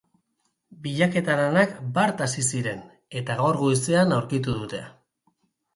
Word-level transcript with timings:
Bilaketa-lanak 0.85 1.75
bart 1.99 2.25
hasi 2.27 2.47
ziren, 2.47 2.83
eta 3.23 3.37
gaur 3.45 3.63
goizean 3.65 4.19
aurkitu 4.21 4.59
dute. 4.65 4.83